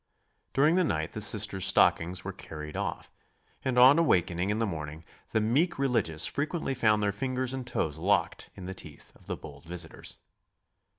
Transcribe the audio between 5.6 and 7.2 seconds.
religious frequently found their